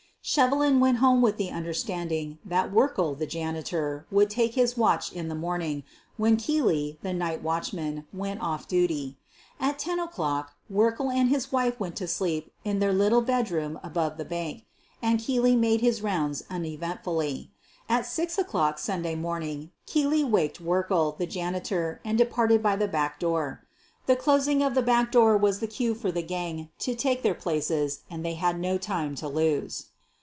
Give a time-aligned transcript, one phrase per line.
[0.23, 5.29] Shevelin went home with the understanding that Werkle, the janitor, would take his watch in
[5.29, 5.83] the morning,
[6.15, 9.17] when Keely, the night watchman, went off duty.
[9.59, 14.17] At 10 o'clock, Werkle and his wife went to sleep in their little bedroom above
[14.17, 14.65] the bank,
[15.01, 17.49] and Keely made his rounds uneventfully.
[17.89, 23.19] At 6 o'clock, Sunday morning, Keely waked Werkle, the janitor, and departed by the back
[23.19, 23.63] door.
[24.05, 27.33] The closing of the back door was the cue for the gang to take their
[27.33, 29.87] places and they had no time to lose.